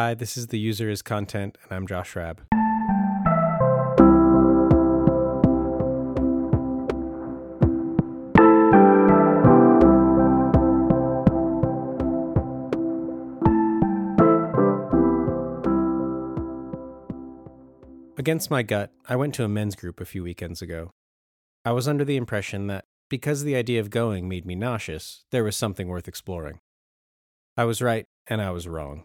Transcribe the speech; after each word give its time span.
Hi, 0.00 0.14
this 0.14 0.36
is 0.36 0.46
the 0.46 0.60
user 0.60 0.88
is 0.88 1.02
content, 1.02 1.58
and 1.64 1.72
I'm 1.72 1.84
Josh 1.84 2.14
Rab. 2.14 2.40
Against 18.16 18.52
my 18.52 18.62
gut, 18.62 18.92
I 19.08 19.16
went 19.16 19.34
to 19.34 19.42
a 19.42 19.48
men's 19.48 19.74
group 19.74 20.00
a 20.00 20.04
few 20.04 20.22
weekends 20.22 20.62
ago. 20.62 20.92
I 21.64 21.72
was 21.72 21.88
under 21.88 22.04
the 22.04 22.16
impression 22.16 22.68
that 22.68 22.84
because 23.08 23.42
the 23.42 23.56
idea 23.56 23.80
of 23.80 23.90
going 23.90 24.28
made 24.28 24.46
me 24.46 24.54
nauseous, 24.54 25.24
there 25.32 25.42
was 25.42 25.56
something 25.56 25.88
worth 25.88 26.06
exploring. 26.06 26.60
I 27.56 27.64
was 27.64 27.82
right, 27.82 28.04
and 28.28 28.40
I 28.40 28.52
was 28.52 28.68
wrong. 28.68 29.02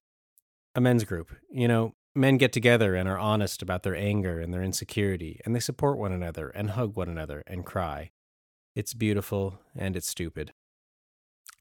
A 0.76 0.82
men's 0.82 1.04
group, 1.04 1.32
you 1.52 1.68
know, 1.68 1.94
men 2.16 2.38
get 2.38 2.52
together 2.52 2.96
and 2.96 3.08
are 3.08 3.18
honest 3.18 3.62
about 3.62 3.84
their 3.84 3.96
anger 3.96 4.40
and 4.40 4.54
their 4.54 4.64
insecurity, 4.64 5.40
and 5.46 5.56
they 5.56 5.60
support 5.60 5.98
one 5.98 6.12
another 6.12 6.50
and 6.50 6.72
hug 6.72 6.96
one 6.96 7.10
another 7.10 7.44
and 7.46 7.66
cry. 7.66 8.12
It's 8.76 8.94
beautiful 8.94 9.60
and 9.76 9.96
it's 9.96 10.08
stupid. 10.08 10.52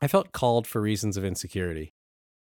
I 0.00 0.08
felt 0.08 0.32
called 0.32 0.66
for 0.66 0.80
reasons 0.80 1.16
of 1.16 1.24
insecurity. 1.24 1.92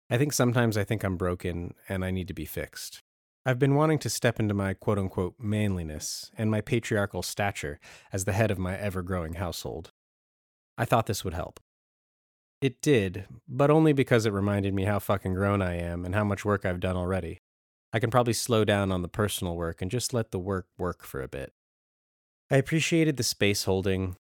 I 0.09 0.17
think 0.17 0.34
sometimes 0.34 0.77
I 0.77 0.84
think 0.84 1.03
I'm 1.03 1.17
broken 1.17 1.73
and 1.88 2.03
I 2.03 2.12
need 2.12 2.27
to 2.29 2.34
be 2.34 2.45
fixed. 2.45 3.01
I've 3.45 3.59
been 3.59 3.76
wanting 3.76 3.99
to 3.99 4.09
step 4.09 4.40
into 4.40 4.53
my 4.53 4.73
quote 4.73 4.98
unquote 4.98 5.35
manliness 5.40 6.31
and 6.38 6.51
my 6.51 6.62
patriarchal 6.62 7.21
stature 7.21 7.79
as 8.13 8.26
the 8.26 8.34
head 8.34 8.51
of 8.51 8.59
my 8.59 8.77
ever 8.77 9.01
growing 9.01 9.34
household. 9.34 9.91
I 10.77 10.85
thought 10.85 11.05
this 11.05 11.23
would 11.23 11.34
help. 11.34 11.59
It 12.61 12.79
did, 12.79 13.25
but 13.47 13.71
only 13.71 13.91
because 13.91 14.27
it 14.27 14.33
reminded 14.33 14.73
me 14.75 14.83
how 14.83 14.99
fucking 14.99 15.33
grown 15.33 15.63
I 15.63 15.77
am 15.77 16.05
and 16.05 16.13
how 16.13 16.23
much 16.23 16.45
work 16.45 16.63
I've 16.63 16.79
done 16.79 16.95
already. 16.95 17.39
I 17.91 17.99
can 17.99 18.11
probably 18.11 18.34
slow 18.34 18.63
down 18.63 18.91
on 18.91 19.01
the 19.01 19.07
personal 19.07 19.55
work 19.55 19.81
and 19.81 19.89
just 19.89 20.13
let 20.13 20.29
the 20.29 20.39
work 20.39 20.67
work 20.77 21.03
for 21.03 21.21
a 21.21 21.27
bit. 21.27 21.53
I 22.51 22.57
appreciated 22.57 23.18
the 23.18 23.23
space 23.23 23.63
holding, 23.63 24.15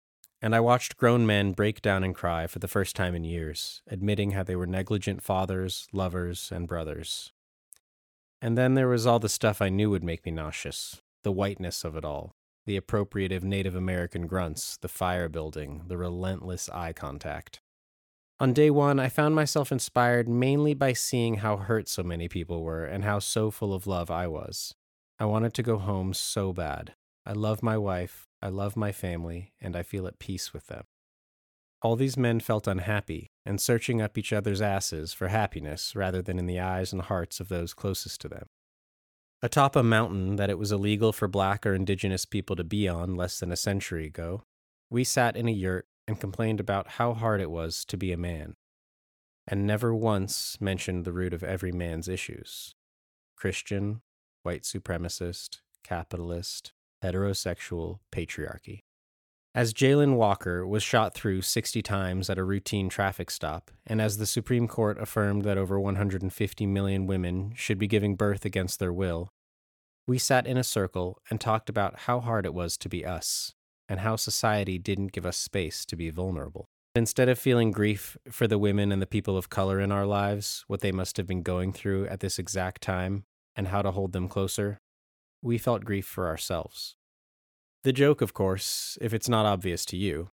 and 0.43 0.55
I 0.55 0.61
watched 0.61 0.99
grown 0.99 1.27
men 1.27 1.53
break 1.53 1.81
down 1.81 2.05
and 2.05 2.15
cry 2.15 2.47
for 2.47 2.59
the 2.59 2.69
first 2.69 2.95
time 2.95 3.15
in 3.15 3.25
years, 3.25 3.81
admitting 3.89 4.33
how 4.33 4.43
they 4.43 4.55
were 4.55 4.67
negligent 4.67 5.23
fathers, 5.23 5.89
lovers, 5.93 6.53
and 6.53 6.69
brothers. 6.69 7.33
And 8.43 8.59
then 8.59 8.75
there 8.75 8.89
was 8.89 9.07
all 9.07 9.19
the 9.19 9.31
stuff 9.31 9.63
I 9.63 9.71
knew 9.71 9.89
would 9.91 10.05
make 10.05 10.27
me 10.27 10.33
nauseous 10.33 11.01
the 11.23 11.33
whiteness 11.33 11.83
of 11.83 11.97
it 11.97 12.05
all, 12.05 12.31
the 12.67 12.79
appropriative 12.79 13.43
Native 13.43 13.75
American 13.75 14.29
grunts, 14.29 14.77
the 14.77 14.87
fire 14.87 15.29
building, 15.29 15.83
the 15.89 15.97
relentless 15.97 16.69
eye 16.69 16.93
contact. 16.93 17.59
On 18.39 18.53
day 18.53 18.69
one, 18.69 19.01
I 19.01 19.09
found 19.09 19.35
myself 19.35 19.73
inspired 19.73 20.29
mainly 20.29 20.75
by 20.75 20.93
seeing 20.93 21.37
how 21.37 21.57
hurt 21.57 21.89
so 21.89 22.03
many 22.03 22.29
people 22.29 22.63
were 22.63 22.85
and 22.85 23.03
how 23.03 23.19
so 23.19 23.51
full 23.51 23.73
of 23.73 23.87
love 23.87 24.11
I 24.11 24.27
was. 24.27 24.75
I 25.19 25.25
wanted 25.25 25.55
to 25.55 25.63
go 25.63 25.79
home 25.79 26.13
so 26.13 26.53
bad. 26.53 26.95
I 27.25 27.33
love 27.33 27.63
my 27.63 27.79
wife, 27.79 28.29
I 28.43 28.49
love 28.49 28.77
my 28.77 28.93
family, 28.93 29.55
and 29.59 29.75
I 29.75 29.83
feel 29.83 30.07
at 30.07 30.19
peace 30.19 30.53
with 30.53 30.67
them. 30.67 30.85
All 31.81 31.97
these 31.97 32.19
men 32.19 32.41
felt 32.41 32.67
unhappy 32.67 33.31
and 33.47 33.59
searching 33.59 34.03
up 34.03 34.19
each 34.19 34.35
other's 34.35 34.61
asses 34.61 35.15
for 35.15 35.29
happiness 35.29 35.97
rather 35.97 36.21
than 36.21 36.39
in 36.39 36.47
the 36.47 36.61
eyes 36.61 36.93
and 36.93 37.03
hearts 37.03 37.41
of 37.41 37.49
those 37.49 37.73
closest 37.73 38.21
to 38.21 38.29
them. 38.29 38.49
Atop 39.43 39.77
a 39.77 39.83
mountain 39.83 40.37
that 40.37 40.51
it 40.51 40.59
was 40.59 40.73
illegal 40.73 41.13
for 41.13 41.29
black 41.29 41.65
or 41.65 41.75
indigenous 41.75 42.27
people 42.27 42.57
to 42.57 42.65
be 42.65 42.87
on 42.87 43.15
less 43.15 43.41
than 43.41 43.51
a 43.51 43.57
century 43.57 44.07
ago, 44.07 44.43
we 44.91 45.05
sat 45.05 45.37
in 45.37 45.49
a 45.49 45.53
yurt 45.53 45.87
and 46.07 46.21
complained 46.21 46.61
about 46.61 46.93
how 46.93 47.13
hard 47.13 47.41
it 47.41 47.51
was 47.51 47.85
to 47.87 47.97
be 47.97 48.13
a 48.13 48.17
man, 48.17 48.55
and 49.47 49.67
never 49.67 49.95
once 49.95 50.57
mentioned 50.61 51.05
the 51.05 51.13
root 51.13 51.33
of 51.33 51.43
every 51.43 51.73
man's 51.73 52.09
issues 52.09 52.75
Christian, 53.37 54.01
white 54.43 54.63
supremacist, 54.63 55.59
capitalist, 55.85 56.73
heterosexual, 57.05 57.99
patriarchy. 58.11 58.81
As 59.55 59.73
Jayland 59.73 60.17
Walker 60.17 60.67
was 60.67 60.83
shot 60.83 61.15
through 61.15 61.41
60 61.41 61.81
times 61.81 62.29
at 62.29 62.39
a 62.39 62.45
routine 62.45 62.91
traffic 62.91 63.31
stop, 63.31 63.71
and 63.87 64.03
as 64.03 64.19
the 64.19 64.27
Supreme 64.27 64.69
Court 64.69 65.01
affirmed 65.01 65.45
that 65.45 65.57
over 65.57 65.81
150 65.81 66.67
million 66.67 67.07
women 67.07 67.53
should 67.55 67.79
be 67.79 67.87
giving 67.87 68.17
birth 68.17 68.45
against 68.45 68.79
their 68.79 68.93
will, 68.93 69.31
we 70.07 70.19
sat 70.19 70.47
in 70.47 70.57
a 70.57 70.65
circle 70.65 71.23
and 71.31 71.41
talked 71.41 71.71
about 71.71 72.01
how 72.01 72.21
hard 72.21 72.45
it 72.45 72.53
was 72.53 72.77
to 72.77 72.89
be 72.89 73.05
us, 73.05 73.55
and 73.89 74.01
how 74.01 74.17
society 74.17 74.79
didn't 74.79 75.13
give 75.13 75.27
us 75.27 75.37
space 75.37 75.85
to 75.87 75.97
be 75.97 76.11
vulnerable. 76.11 76.67
Instead 76.95 77.29
of 77.29 77.39
feeling 77.39 77.73
grief 77.73 78.17
for 78.31 78.47
the 78.47 78.59
women 78.59 78.91
and 78.91 79.03
the 79.03 79.07
people 79.07 79.37
of 79.37 79.51
color 79.51 79.81
in 79.81 79.93
our 79.93 80.07
lives, 80.07 80.65
what 80.67 80.81
they 80.81 80.93
must 80.93 81.17
have 81.19 81.27
been 81.27 81.43
going 81.43 81.73
through 81.73 82.07
at 82.07 82.21
this 82.21 82.39
exact 82.39 82.81
time, 82.81 83.25
and 83.55 83.69
how 83.69 83.83
to 83.83 83.91
hold 83.91 84.13
them 84.13 84.29
closer, 84.29 84.81
we 85.43 85.59
felt 85.59 85.85
grief 85.85 86.07
for 86.07 86.27
ourselves. 86.27 86.97
The 87.85 87.93
joke, 87.93 88.21
of 88.21 88.35
course, 88.35 88.97
if 89.01 89.13
it's 89.13 89.29
not 89.29 89.47
obvious 89.47 89.85
to 89.87 89.97
you, 89.97 90.31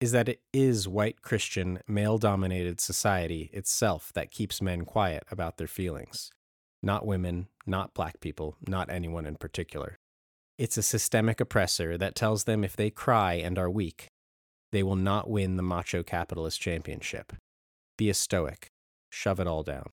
is 0.00 0.12
that 0.12 0.28
it 0.28 0.40
is 0.52 0.88
white 0.88 1.22
Christian, 1.22 1.78
male 1.86 2.18
dominated 2.18 2.80
society 2.80 3.50
itself 3.52 4.12
that 4.14 4.30
keeps 4.30 4.60
men 4.60 4.84
quiet 4.84 5.24
about 5.30 5.58
their 5.58 5.66
feelings. 5.66 6.30
Not 6.82 7.06
women, 7.06 7.46
not 7.66 7.94
black 7.94 8.20
people, 8.20 8.56
not 8.66 8.90
anyone 8.90 9.26
in 9.26 9.36
particular. 9.36 9.99
It's 10.60 10.76
a 10.76 10.82
systemic 10.82 11.40
oppressor 11.40 11.96
that 11.96 12.14
tells 12.14 12.44
them 12.44 12.62
if 12.62 12.76
they 12.76 12.90
cry 12.90 13.34
and 13.34 13.58
are 13.58 13.70
weak, 13.70 14.08
they 14.72 14.82
will 14.82 14.96
not 14.96 15.30
win 15.30 15.56
the 15.56 15.62
macho 15.62 16.02
capitalist 16.02 16.60
championship. 16.60 17.32
Be 17.96 18.10
a 18.10 18.14
stoic, 18.14 18.68
shove 19.10 19.40
it 19.40 19.46
all 19.46 19.62
down. 19.62 19.88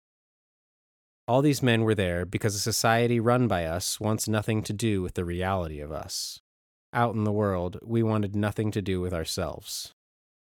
All 1.26 1.42
these 1.42 1.64
men 1.64 1.84
were 1.84 1.96
there 1.96 2.26
because 2.26 2.54
a 2.56 2.60
society 2.60 3.20
run 3.20 3.48
by 3.48 3.64
us 3.64 4.00
wants 4.00 4.28
nothing 4.28 4.62
to 4.64 4.74
do 4.74 5.02
with 5.02 5.14
the 5.14 5.24
reality 5.24 5.80
of 5.80 5.92
us 5.92 6.42
out 6.94 7.14
in 7.14 7.24
the 7.26 7.32
world, 7.32 7.78
we 7.84 8.02
wanted 8.02 8.36
nothing 8.36 8.72
to 8.72 8.82
do 8.82 9.00
with 9.00 9.14
ourselves. 9.14 9.92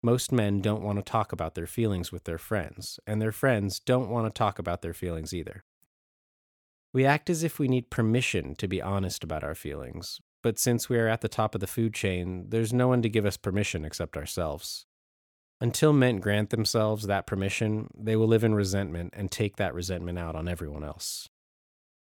Most 0.03 0.31
men 0.31 0.61
don't 0.61 0.83
want 0.83 0.99
to 0.99 1.03
talk 1.03 1.33
about 1.33 1.55
their 1.55 1.67
feelings 1.67 2.13
with 2.13 2.25
their 2.25 2.39
friends, 2.39 3.01
and 3.07 3.21
their 3.21 3.33
friends 3.33 3.81
don't 3.81 4.11
want 4.11 4.33
to 4.33 4.39
talk 4.39 4.59
about 4.59 4.83
their 4.83 4.95
feelings 4.95 5.35
either. 5.35 5.65
We 6.97 7.05
act 7.05 7.29
as 7.29 7.43
if 7.43 7.59
we 7.59 7.69
need 7.69 7.91
permission 7.91 8.55
to 8.55 8.67
be 8.67 8.81
honest 8.81 9.23
about 9.23 9.45
our 9.45 9.55
feelings, 9.55 10.19
but 10.43 10.59
since 10.59 10.89
we 10.89 10.97
are 10.97 11.09
at 11.09 11.21
the 11.21 11.29
top 11.29 11.55
of 11.55 11.61
the 11.61 11.67
food 11.67 11.93
chain, 11.93 12.47
there's 12.49 12.73
no 12.73 12.89
one 12.89 13.03
to 13.03 13.11
give 13.11 13.27
us 13.27 13.37
permission 13.37 13.85
except 13.85 14.17
ourselves. 14.17 14.87
Until 15.61 15.93
men 15.93 16.21
grant 16.21 16.49
themselves 16.49 17.07
that 17.07 17.27
permission, 17.27 17.91
they 17.95 18.17
will 18.17 18.27
live 18.27 18.45
in 18.45 18.55
resentment 18.55 19.13
and 19.15 19.31
take 19.31 19.57
that 19.57 19.75
resentment 19.75 20.19
out 20.19 20.35
on 20.35 20.49
everyone 20.49 20.83
else. 20.83 21.29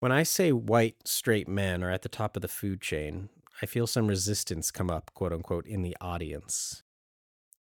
When 0.01 0.11
I 0.11 0.23
say 0.23 0.51
white, 0.51 0.97
straight 1.05 1.47
men 1.47 1.85
are 1.85 1.91
at 1.91 2.01
the 2.01 2.09
top 2.09 2.35
of 2.35 2.41
the 2.41 2.49
food 2.49 2.81
chain, 2.81 3.29
I 3.61 3.67
feel 3.67 3.87
some 3.87 4.07
resistance 4.07 4.71
come 4.71 4.91
up, 4.91 5.09
quote 5.13 5.31
unquote, 5.31 5.67
in 5.67 5.83
the 5.83 5.95
audience. 6.01 6.83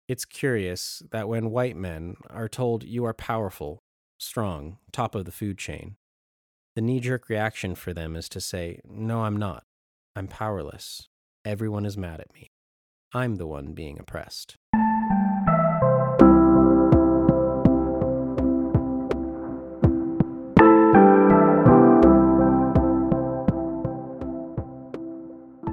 It's 0.08 0.24
curious 0.24 1.02
that 1.10 1.28
when 1.28 1.50
white 1.50 1.78
men 1.78 2.18
are 2.30 2.48
told 2.48 2.84
you 2.84 3.06
are 3.06 3.14
powerful, 3.16 3.80
strong, 4.20 4.78
top 4.92 5.16
of 5.16 5.26
the 5.26 5.32
food 5.32 5.58
chain, 5.58 5.96
the 6.78 6.82
knee 6.84 7.00
jerk 7.00 7.28
reaction 7.28 7.74
for 7.74 7.92
them 7.92 8.16
is 8.16 8.30
to 8.30 8.40
say, 8.40 8.80
No, 8.88 9.24
I'm 9.24 9.36
not. 9.36 9.64
I'm 10.16 10.28
powerless. 10.28 11.10
Everyone 11.44 11.88
is 11.88 11.98
mad 11.98 12.20
at 12.20 12.32
me. 12.36 12.52
I'm 13.12 13.38
the 13.38 13.48
one 13.48 13.74
being 13.74 13.98
oppressed. 13.98 14.58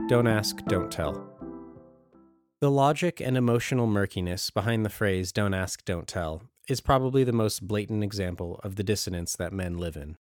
Don't 0.09 0.27
ask, 0.27 0.57
don't 0.65 0.91
tell. 0.91 1.29
The 2.63 2.71
logic 2.71 3.21
and 3.21 3.37
emotional 3.37 3.87
murkiness 3.87 4.49
behind 4.49 4.87
the 4.87 4.89
phrase 4.89 5.33
don't 5.33 5.53
ask, 5.53 5.85
don't 5.85 6.09
tell 6.09 6.45
is 6.67 6.81
probably 6.81 7.25
the 7.25 7.33
most 7.33 7.69
blatant 7.69 8.03
example 8.03 8.59
of 8.65 8.77
the 8.77 8.83
dissonance 8.83 9.37
that 9.37 9.53
men 9.53 9.77
live 9.77 9.97
in. 9.97 10.17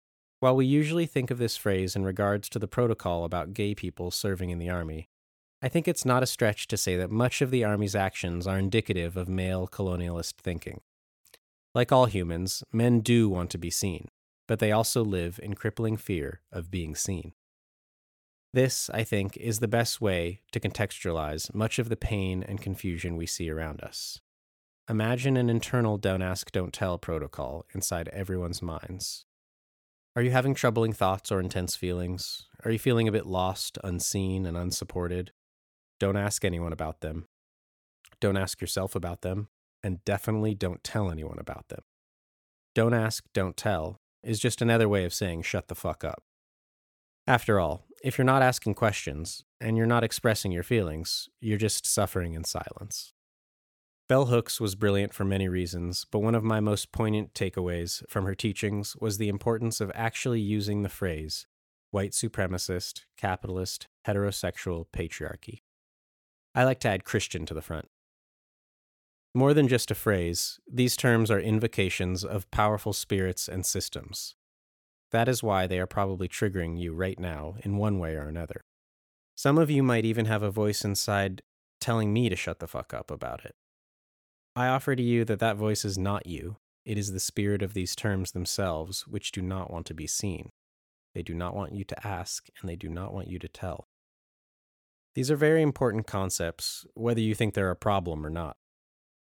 While 0.41 0.55
we 0.55 0.67
usually 0.67 1.07
think 1.07 1.33
of 1.33 1.39
this 1.39 1.57
phrase 1.57 1.97
in 1.97 2.05
regards 2.05 2.49
to 2.51 2.61
the 2.61 2.69
protocol 2.69 3.25
about 3.25 3.55
gay 3.55 3.75
people 3.75 4.13
serving 4.13 4.51
in 4.51 4.61
the 4.61 4.71
Army, 4.71 5.09
I 5.61 5.69
think 5.69 5.89
it's 5.89 6.05
not 6.05 6.23
a 6.23 6.27
stretch 6.27 6.69
to 6.69 6.77
say 6.77 6.97
that 6.97 7.11
much 7.11 7.43
of 7.43 7.51
the 7.51 7.65
Army's 7.65 7.97
actions 7.97 8.47
are 8.47 8.59
indicative 8.59 9.17
of 9.17 9.29
male 9.29 9.67
colonialist 9.67 10.35
thinking. 10.35 10.81
Like 11.75 11.91
all 11.91 12.07
humans, 12.07 12.63
men 12.73 13.01
do 13.01 13.29
want 13.29 13.51
to 13.51 13.59
be 13.59 13.71
seen, 13.71 14.09
but 14.47 14.61
they 14.61 14.71
also 14.71 15.03
live 15.05 15.41
in 15.43 15.55
crippling 15.55 15.97
fear 15.97 16.41
of 16.53 16.71
being 16.71 16.95
seen. 16.95 17.33
This, 18.53 18.89
I 18.95 19.03
think, 19.03 19.37
is 19.37 19.59
the 19.59 19.69
best 19.69 20.01
way 20.01 20.41
to 20.53 20.61
contextualize 20.61 21.53
much 21.53 21.81
of 21.81 21.89
the 21.89 21.97
pain 21.97 22.45
and 22.45 22.63
confusion 22.63 23.17
we 23.17 23.27
see 23.27 23.51
around 23.51 23.81
us. 23.83 24.21
Imagine 24.89 25.37
an 25.37 25.51
internal 25.51 25.99
don't 25.99 26.23
ask, 26.23 26.53
don't 26.53 26.73
tell 26.73 26.97
protocol 26.97 27.67
inside 27.75 28.09
everyone's 28.09 28.63
minds. 28.63 29.27
Are 30.19 30.23
you 30.23 30.33
having 30.33 30.57
troubling 30.57 30.93
thoughts 30.93 31.31
or 31.31 31.39
intense 31.39 31.77
feelings? 31.77 32.49
Are 32.65 32.73
you 32.73 32.79
feeling 32.81 33.07
a 33.07 33.13
bit 33.13 33.25
lost, 33.25 33.79
unseen, 33.85 34.47
and 34.47 34.57
unsupported? 34.57 35.31
Don't 36.01 36.17
ask 36.17 36.45
anyone 36.45 36.73
about 36.73 37.03
them. 37.03 37.29
Don't 38.21 38.37
ask 38.37 38.61
yourself 38.61 38.97
about 38.97 39.21
them, 39.21 39.47
and 39.81 40.05
definitely 40.05 40.57
don't 40.57 40.83
tell 40.83 41.13
anyone 41.13 41.39
about 41.39 41.69
them. 41.69 41.83
Don't 42.75 42.95
ask, 42.95 43.27
don't 43.33 43.57
tell 43.57 44.01
is 44.25 44.41
just 44.41 44.61
another 44.61 44.89
way 44.89 45.05
of 45.05 45.15
saying 45.15 45.43
shut 45.43 45.69
the 45.69 45.77
fuck 45.77 46.03
up. 46.03 46.25
After 47.29 47.61
all, 47.61 47.85
if 48.03 48.19
you're 48.19 48.25
not 48.25 48.43
asking 48.43 48.75
questions 48.75 49.45
and 49.61 49.77
you're 49.77 49.87
not 49.87 50.03
expressing 50.03 50.51
your 50.51 50.65
feelings, 50.65 51.29
you're 51.41 51.59
just 51.59 51.87
suffering 51.87 52.35
in 52.35 52.43
silence. 52.43 53.13
Bell 54.09 54.25
Hooks 54.25 54.59
was 54.59 54.75
brilliant 54.75 55.13
for 55.13 55.27
many 55.27 55.49
reasons, 55.49 56.07
but 56.11 56.21
one 56.21 56.35
of 56.35 56.43
my 56.43 56.61
most 56.61 56.93
poignant 56.93 57.35
takeaways 57.35 58.03
from 58.09 58.25
her 58.25 58.35
teachings 58.35 58.97
was 58.97 59.19
the 59.19 59.29
importance 59.29 59.83
of 59.83 59.93
actually 59.95 60.41
using 60.41 60.83
the 60.83 60.89
phrase 60.89 61.47
white 61.91 62.13
supremacist, 62.13 63.05
capitalist, 63.17 63.87
heterosexual 64.07 64.87
patriarchy. 64.93 65.61
I 66.55 66.65
like 66.65 66.81
to 66.81 66.89
add 66.89 67.05
Christian 67.05 67.45
to 67.47 67.55
the 67.55 67.63
front. 67.63 67.89
More 69.35 69.55
than 69.55 69.69
just 69.69 69.91
a 69.91 69.95
phrase, 69.95 70.59
these 70.71 70.97
terms 70.97 71.31
are 71.31 71.41
invocations 71.41 72.25
of 72.25 72.51
powerful 72.51 72.93
spirits 72.93 73.49
and 73.49 73.65
systems. 73.65 74.35
That 75.13 75.29
is 75.29 75.43
why 75.43 75.67
they 75.67 75.81
are 75.81 75.87
probably 75.87 76.29
triggering 76.29 76.79
you 76.79 76.95
right 76.95 77.19
now 77.19 77.57
in 77.63 77.77
one 77.77 77.99
way 77.99 78.17
or 78.17 78.29
another. 78.29 78.65
Some 79.35 79.57
of 79.57 79.71
you 79.71 79.83
might 79.83 80.05
even 80.05 80.27
have 80.27 80.43
a 80.43 80.51
voice 80.51 80.85
inside 80.85 81.43
telling 81.81 82.13
me 82.13 82.29
to 82.29 82.37
shut 82.37 82.59
the 82.59 82.67
fuck 82.67 82.93
up 82.93 83.11
about 83.11 83.45
it. 83.45 83.55
I 84.59 84.67
offer 84.67 84.97
to 84.97 85.03
you 85.03 85.25
that 85.27 85.39
that 85.39 85.57
voice 85.57 85.85
is 85.85 85.97
not 85.97 86.27
you. 86.27 86.57
It 86.85 86.99
is 86.99 87.13
the 87.13 87.21
spirit 87.21 87.63
of 87.63 87.75
these 87.75 87.95
terms 87.95 88.33
themselves, 88.33 89.07
which 89.07 89.31
do 89.31 89.41
not 89.41 89.71
want 89.71 89.87
to 89.87 89.95
be 89.95 90.09
seen. 90.09 90.51
They 91.15 91.23
do 91.23 91.33
not 91.33 91.55
want 91.55 91.75
you 91.75 91.85
to 91.85 92.05
ask, 92.07 92.49
and 92.61 92.69
they 92.69 92.75
do 92.75 92.89
not 92.89 93.15
want 93.15 93.29
you 93.29 93.39
to 93.39 93.47
tell. 93.47 93.87
These 95.15 95.31
are 95.31 95.37
very 95.37 95.63
important 95.63 96.09
concepts, 96.09 96.85
whether 96.95 97.21
you 97.21 97.37
think 97.37 97.55
they're 97.55 97.71
a 97.71 97.77
problem 97.77 98.27
or 98.27 98.31
not. 98.31 98.57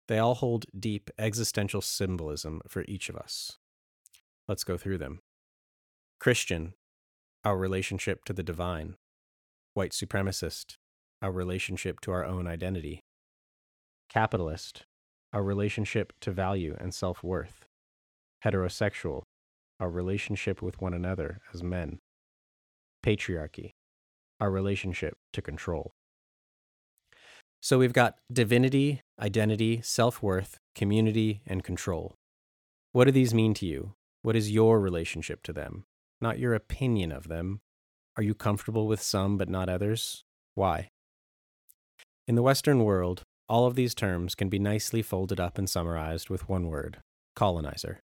They 0.06 0.20
all 0.20 0.36
hold 0.36 0.66
deep 0.78 1.10
existential 1.18 1.80
symbolism 1.80 2.60
for 2.68 2.84
each 2.86 3.08
of 3.08 3.16
us. 3.16 3.58
Let's 4.46 4.62
go 4.62 4.76
through 4.76 4.98
them. 4.98 5.18
Christian, 6.20 6.74
our 7.44 7.58
relationship 7.58 8.24
to 8.26 8.32
the 8.32 8.44
divine. 8.44 8.94
White 9.72 9.90
supremacist, 9.90 10.76
our 11.20 11.32
relationship 11.32 11.98
to 12.02 12.12
our 12.12 12.24
own 12.24 12.46
identity. 12.46 13.00
Capitalist, 14.08 14.84
our 15.34 15.42
relationship 15.42 16.12
to 16.20 16.30
value 16.30 16.76
and 16.80 16.94
self 16.94 17.22
worth. 17.24 17.66
Heterosexual, 18.44 19.22
our 19.80 19.90
relationship 19.90 20.62
with 20.62 20.80
one 20.80 20.94
another 20.94 21.40
as 21.52 21.62
men. 21.62 21.98
Patriarchy, 23.04 23.70
our 24.40 24.50
relationship 24.50 25.14
to 25.32 25.42
control. 25.42 25.92
So 27.60 27.78
we've 27.78 27.92
got 27.92 28.14
divinity, 28.32 29.00
identity, 29.20 29.80
self 29.82 30.22
worth, 30.22 30.58
community, 30.74 31.42
and 31.46 31.64
control. 31.64 32.14
What 32.92 33.06
do 33.06 33.10
these 33.10 33.34
mean 33.34 33.54
to 33.54 33.66
you? 33.66 33.94
What 34.22 34.36
is 34.36 34.52
your 34.52 34.80
relationship 34.80 35.42
to 35.44 35.52
them? 35.52 35.84
Not 36.20 36.38
your 36.38 36.54
opinion 36.54 37.10
of 37.10 37.26
them. 37.26 37.60
Are 38.16 38.22
you 38.22 38.34
comfortable 38.34 38.86
with 38.86 39.02
some 39.02 39.36
but 39.36 39.48
not 39.48 39.68
others? 39.68 40.22
Why? 40.54 40.90
In 42.28 42.36
the 42.36 42.42
Western 42.42 42.84
world, 42.84 43.24
all 43.48 43.66
of 43.66 43.74
these 43.74 43.94
terms 43.94 44.34
can 44.34 44.48
be 44.48 44.58
nicely 44.58 45.02
folded 45.02 45.38
up 45.38 45.58
and 45.58 45.68
summarized 45.68 46.30
with 46.30 46.48
one 46.48 46.68
word 46.68 46.98
colonizer. 47.36 48.00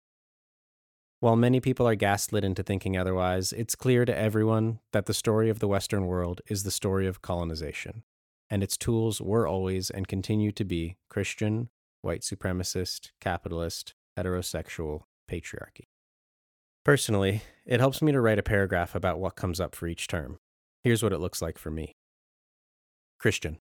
While 1.20 1.36
many 1.36 1.60
people 1.60 1.86
are 1.88 1.96
gaslit 1.96 2.44
into 2.44 2.62
thinking 2.62 2.96
otherwise, 2.96 3.52
it's 3.52 3.74
clear 3.74 4.04
to 4.04 4.16
everyone 4.16 4.78
that 4.92 5.06
the 5.06 5.14
story 5.14 5.50
of 5.50 5.58
the 5.58 5.68
Western 5.68 6.06
world 6.06 6.40
is 6.46 6.62
the 6.62 6.70
story 6.70 7.06
of 7.06 7.22
colonization, 7.22 8.04
and 8.48 8.62
its 8.62 8.76
tools 8.76 9.20
were 9.20 9.46
always 9.46 9.90
and 9.90 10.06
continue 10.06 10.52
to 10.52 10.64
be 10.64 10.96
Christian, 11.10 11.70
white 12.02 12.20
supremacist, 12.22 13.10
capitalist, 13.20 13.94
heterosexual, 14.16 15.02
patriarchy. 15.28 15.88
Personally, 16.84 17.42
it 17.66 17.80
helps 17.80 18.00
me 18.00 18.12
to 18.12 18.20
write 18.20 18.38
a 18.38 18.42
paragraph 18.42 18.94
about 18.94 19.18
what 19.18 19.36
comes 19.36 19.60
up 19.60 19.74
for 19.74 19.88
each 19.88 20.06
term. 20.06 20.38
Here's 20.84 21.02
what 21.02 21.12
it 21.12 21.18
looks 21.18 21.42
like 21.42 21.58
for 21.58 21.70
me 21.70 21.96
Christian. 23.18 23.58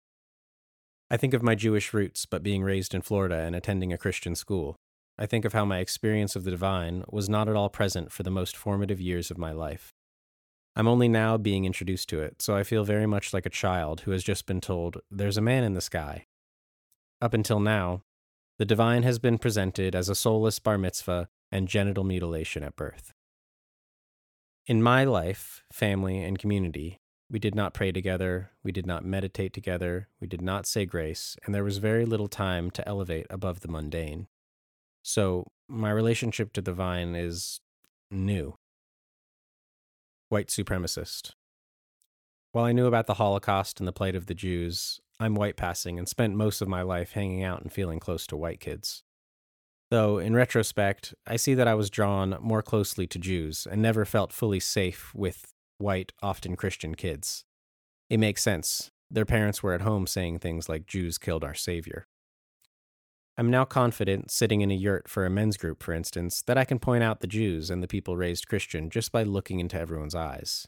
I 1.09 1.17
think 1.17 1.33
of 1.33 1.41
my 1.41 1.55
Jewish 1.55 1.93
roots, 1.93 2.25
but 2.25 2.43
being 2.43 2.63
raised 2.63 2.93
in 2.93 3.01
Florida 3.01 3.37
and 3.37 3.55
attending 3.55 3.93
a 3.93 3.97
Christian 3.97 4.35
school. 4.35 4.75
I 5.17 5.25
think 5.25 5.45
of 5.45 5.53
how 5.53 5.63
my 5.63 5.79
experience 5.79 6.35
of 6.35 6.43
the 6.43 6.51
divine 6.51 7.03
was 7.09 7.29
not 7.29 7.47
at 7.47 7.55
all 7.55 7.69
present 7.69 8.11
for 8.11 8.23
the 8.23 8.29
most 8.31 8.57
formative 8.57 8.99
years 8.99 9.31
of 9.31 9.37
my 9.37 9.51
life. 9.51 9.93
I'm 10.75 10.87
only 10.87 11.07
now 11.07 11.37
being 11.37 11.65
introduced 11.65 12.09
to 12.09 12.21
it, 12.21 12.41
so 12.41 12.55
I 12.55 12.63
feel 12.63 12.83
very 12.83 13.07
much 13.07 13.33
like 13.33 13.45
a 13.45 13.49
child 13.49 14.01
who 14.01 14.11
has 14.11 14.23
just 14.23 14.45
been 14.45 14.61
told, 14.61 14.97
There's 15.09 15.37
a 15.37 15.41
man 15.41 15.63
in 15.63 15.73
the 15.73 15.81
sky. 15.81 16.25
Up 17.19 17.33
until 17.33 17.59
now, 17.59 18.03
the 18.59 18.65
divine 18.65 19.03
has 19.03 19.17
been 19.17 19.37
presented 19.37 19.95
as 19.95 20.09
a 20.09 20.15
soulless 20.15 20.59
bar 20.59 20.77
mitzvah 20.77 21.29
and 21.51 21.67
genital 21.67 22.03
mutilation 22.03 22.63
at 22.63 22.75
birth. 22.75 23.13
In 24.67 24.83
my 24.83 25.03
life, 25.03 25.63
family, 25.71 26.21
and 26.21 26.37
community, 26.37 26.99
we 27.29 27.39
did 27.39 27.55
not 27.55 27.73
pray 27.73 27.91
together, 27.91 28.51
we 28.63 28.71
did 28.71 28.85
not 28.85 29.03
meditate 29.03 29.53
together, 29.53 30.07
we 30.21 30.27
did 30.27 30.41
not 30.41 30.65
say 30.65 30.85
grace, 30.85 31.35
and 31.45 31.53
there 31.53 31.63
was 31.63 31.77
very 31.77 32.05
little 32.05 32.27
time 32.27 32.71
to 32.71 32.87
elevate 32.87 33.27
above 33.29 33.59
the 33.59 33.67
mundane. 33.67 34.27
So, 35.03 35.47
my 35.67 35.91
relationship 35.91 36.53
to 36.53 36.61
the 36.61 36.73
vine 36.73 37.15
is 37.15 37.59
new. 38.09 38.55
White 40.29 40.47
supremacist. 40.47 41.31
While 42.53 42.65
I 42.65 42.71
knew 42.71 42.87
about 42.87 43.07
the 43.07 43.15
Holocaust 43.15 43.79
and 43.79 43.87
the 43.87 43.93
plight 43.93 44.15
of 44.15 44.27
the 44.27 44.33
Jews, 44.33 44.99
I'm 45.19 45.35
white 45.35 45.57
passing 45.57 45.97
and 45.97 46.07
spent 46.07 46.35
most 46.35 46.61
of 46.61 46.67
my 46.67 46.81
life 46.81 47.11
hanging 47.11 47.43
out 47.43 47.61
and 47.61 47.71
feeling 47.71 47.99
close 47.99 48.25
to 48.27 48.37
white 48.37 48.59
kids. 48.59 49.03
Though, 49.89 50.17
in 50.17 50.33
retrospect, 50.33 51.13
I 51.25 51.37
see 51.37 51.53
that 51.53 51.67
I 51.67 51.75
was 51.75 51.89
drawn 51.89 52.37
more 52.41 52.61
closely 52.61 53.07
to 53.07 53.19
Jews 53.19 53.67
and 53.69 53.81
never 53.81 54.05
felt 54.05 54.33
fully 54.33 54.59
safe 54.59 55.13
with 55.15 55.53
white, 55.77 56.11
often 56.21 56.55
Christian 56.55 56.95
kids. 56.95 57.45
It 58.09 58.19
makes 58.19 58.41
sense. 58.41 58.91
Their 59.09 59.25
parents 59.25 59.63
were 59.63 59.73
at 59.73 59.81
home 59.81 60.07
saying 60.07 60.39
things 60.39 60.67
like 60.67 60.85
Jews 60.85 61.17
killed 61.17 61.43
our 61.43 61.53
Savior. 61.53 62.07
I'm 63.37 63.51
now 63.51 63.65
confident, 63.65 64.31
sitting 64.31 64.61
in 64.61 64.71
a 64.71 64.75
yurt 64.75 65.07
for 65.07 65.25
a 65.25 65.29
men's 65.29 65.57
group, 65.57 65.83
for 65.83 65.93
instance, 65.93 66.41
that 66.47 66.57
I 66.57 66.65
can 66.65 66.79
point 66.79 67.03
out 67.03 67.19
the 67.19 67.27
Jews 67.27 67.69
and 67.69 67.83
the 67.83 67.87
people 67.87 68.17
raised 68.17 68.47
Christian 68.47 68.89
just 68.89 69.11
by 69.11 69.21
looking 69.21 69.59
into 69.59 69.79
everyone's 69.79 70.15
eyes. 70.15 70.67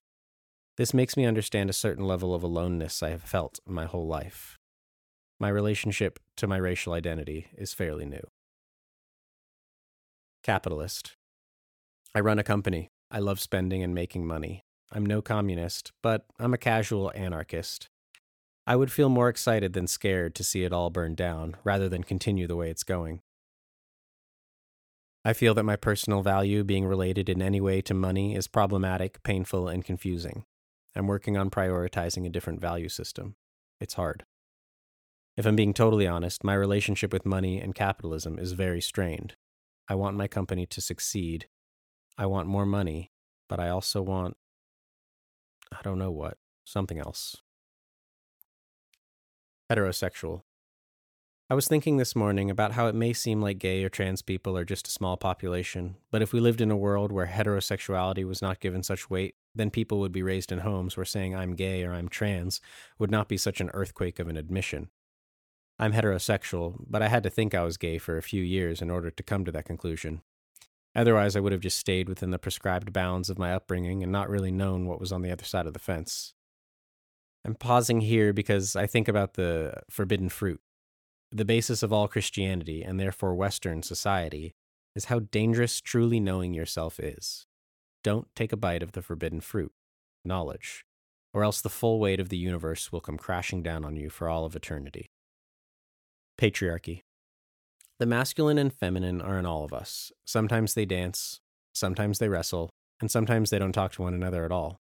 This 0.77 0.93
makes 0.93 1.17
me 1.17 1.25
understand 1.25 1.69
a 1.69 1.73
certain 1.73 2.05
level 2.05 2.33
of 2.33 2.43
aloneness 2.43 3.01
I 3.01 3.09
have 3.09 3.23
felt 3.23 3.59
my 3.65 3.85
whole 3.85 4.07
life. 4.07 4.59
My 5.39 5.49
relationship 5.49 6.19
to 6.37 6.47
my 6.47 6.57
racial 6.57 6.93
identity 6.93 7.47
is 7.57 7.73
fairly 7.73 8.05
new. 8.05 8.25
Capitalist. 10.43 11.15
I 12.13 12.19
run 12.19 12.39
a 12.39 12.43
company. 12.43 12.89
I 13.09 13.19
love 13.19 13.39
spending 13.39 13.81
and 13.81 13.95
making 13.95 14.27
money. 14.27 14.63
I'm 14.91 15.05
no 15.05 15.21
communist, 15.21 15.91
but 16.01 16.25
I'm 16.39 16.53
a 16.53 16.57
casual 16.57 17.11
anarchist. 17.13 17.89
I 18.65 18.75
would 18.75 18.91
feel 18.91 19.09
more 19.09 19.29
excited 19.29 19.73
than 19.73 19.87
scared 19.87 20.35
to 20.35 20.43
see 20.43 20.63
it 20.63 20.73
all 20.73 20.89
burn 20.89 21.15
down, 21.15 21.57
rather 21.63 21.89
than 21.89 22.03
continue 22.03 22.47
the 22.47 22.55
way 22.55 22.69
it's 22.69 22.83
going. 22.83 23.21
I 25.25 25.33
feel 25.33 25.53
that 25.55 25.63
my 25.63 25.75
personal 25.75 26.21
value 26.21 26.63
being 26.63 26.85
related 26.85 27.29
in 27.29 27.41
any 27.41 27.59
way 27.59 27.81
to 27.81 27.93
money 27.93 28.35
is 28.35 28.47
problematic, 28.47 29.21
painful, 29.23 29.67
and 29.67 29.83
confusing. 29.83 30.45
I'm 30.95 31.07
working 31.07 31.37
on 31.37 31.49
prioritizing 31.49 32.25
a 32.25 32.29
different 32.29 32.61
value 32.61 32.89
system. 32.89 33.35
It's 33.79 33.95
hard. 33.95 34.23
If 35.37 35.45
I'm 35.45 35.55
being 35.55 35.73
totally 35.73 36.07
honest, 36.07 36.43
my 36.43 36.53
relationship 36.53 37.13
with 37.13 37.25
money 37.25 37.59
and 37.59 37.75
capitalism 37.75 38.39
is 38.39 38.53
very 38.53 38.81
strained. 38.81 39.35
I 39.87 39.95
want 39.95 40.17
my 40.17 40.27
company 40.27 40.65
to 40.65 40.81
succeed. 40.81 41.47
I 42.17 42.25
want 42.25 42.47
more 42.47 42.65
money, 42.65 43.11
but 43.47 43.59
I 43.59 43.69
also 43.69 44.01
want 44.01 44.37
I 45.71 45.81
don't 45.83 45.99
know 45.99 46.11
what, 46.11 46.37
something 46.65 46.99
else. 46.99 47.37
Heterosexual. 49.71 50.41
I 51.51 51.55
was 51.55 51.67
thinking 51.67 51.97
this 51.97 52.15
morning 52.15 52.51
about 52.51 52.73
how 52.73 52.87
it 52.87 52.93
may 52.93 53.11
seem 53.11 53.41
like 53.41 53.57
gay 53.57 53.83
or 53.83 53.89
trans 53.89 54.21
people 54.21 54.55
are 54.55 54.65
just 54.65 54.87
a 54.87 54.91
small 54.91 55.17
population, 55.17 55.95
but 56.11 56.21
if 56.21 56.31
we 56.31 56.39
lived 56.39 56.61
in 56.61 56.69
a 56.69 56.77
world 56.77 57.11
where 57.11 57.25
heterosexuality 57.25 58.23
was 58.23 58.41
not 58.41 58.59
given 58.59 58.83
such 58.83 59.09
weight, 59.09 59.33
then 59.55 59.71
people 59.71 59.99
would 59.99 60.11
be 60.11 60.21
raised 60.21 60.51
in 60.51 60.59
homes 60.59 60.95
where 60.95 61.05
saying 61.05 61.35
I'm 61.35 61.55
gay 61.55 61.83
or 61.83 61.93
I'm 61.93 62.07
trans 62.07 62.61
would 62.99 63.09
not 63.09 63.27
be 63.27 63.37
such 63.37 63.61
an 63.61 63.71
earthquake 63.73 64.19
of 64.19 64.27
an 64.27 64.37
admission. 64.37 64.89
I'm 65.79 65.93
heterosexual, 65.93 66.85
but 66.87 67.01
I 67.01 67.07
had 67.07 67.23
to 67.23 67.31
think 67.31 67.55
I 67.55 67.63
was 67.63 67.77
gay 67.77 67.97
for 67.97 68.17
a 68.17 68.21
few 68.21 68.43
years 68.43 68.79
in 68.79 68.91
order 68.91 69.09
to 69.09 69.23
come 69.23 69.43
to 69.45 69.51
that 69.53 69.65
conclusion. 69.65 70.21
Otherwise, 70.95 71.35
I 71.35 71.39
would 71.39 71.51
have 71.51 71.61
just 71.61 71.77
stayed 71.77 72.09
within 72.09 72.31
the 72.31 72.39
prescribed 72.39 72.91
bounds 72.91 73.29
of 73.29 73.37
my 73.37 73.53
upbringing 73.53 74.01
and 74.03 74.11
not 74.11 74.29
really 74.29 74.51
known 74.51 74.85
what 74.85 74.99
was 74.99 75.11
on 75.11 75.21
the 75.21 75.31
other 75.31 75.43
side 75.43 75.67
of 75.67 75.73
the 75.73 75.79
fence. 75.79 76.33
I'm 77.45 77.55
pausing 77.55 78.01
here 78.01 78.33
because 78.33 78.75
I 78.75 78.85
think 78.85 79.07
about 79.07 79.35
the 79.35 79.73
forbidden 79.89 80.29
fruit. 80.29 80.59
The 81.31 81.45
basis 81.45 81.83
of 81.83 81.93
all 81.93 82.07
Christianity, 82.07 82.81
and 82.83 82.99
therefore 82.99 83.35
Western 83.35 83.83
society, 83.83 84.55
is 84.95 85.05
how 85.05 85.19
dangerous 85.19 85.79
truly 85.79 86.19
knowing 86.19 86.53
yourself 86.53 86.99
is. 86.99 87.45
Don't 88.03 88.27
take 88.35 88.51
a 88.51 88.57
bite 88.57 88.81
of 88.81 88.93
the 88.93 89.01
forbidden 89.01 89.41
fruit, 89.41 89.71
knowledge, 90.25 90.85
or 91.33 91.43
else 91.43 91.61
the 91.61 91.69
full 91.69 91.99
weight 91.99 92.19
of 92.19 92.29
the 92.29 92.37
universe 92.37 92.91
will 92.91 93.01
come 93.01 93.17
crashing 93.17 93.61
down 93.61 93.85
on 93.85 93.95
you 93.95 94.09
for 94.09 94.27
all 94.27 94.43
of 94.43 94.55
eternity. 94.55 95.11
Patriarchy. 96.37 97.01
The 97.99 98.05
masculine 98.05 98.57
and 98.57 98.73
feminine 98.73 99.21
are 99.21 99.37
in 99.37 99.45
all 99.45 99.65
of 99.65 99.73
us. 99.73 100.13
Sometimes 100.25 100.73
they 100.73 100.85
dance, 100.85 101.41
sometimes 101.73 102.19
they 102.19 102.29
wrestle, 102.29 102.69
and 103.01 103.11
sometimes 103.11 103.49
they 103.49 103.59
don't 103.59 103.73
talk 103.73 103.91
to 103.93 104.01
one 104.01 104.13
another 104.13 104.45
at 104.45 104.53
all. 104.53 104.79